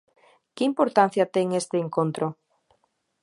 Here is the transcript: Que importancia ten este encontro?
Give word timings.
Que 0.55 0.63
importancia 0.71 1.31
ten 1.35 1.47
este 1.61 1.75
encontro? 1.85 2.25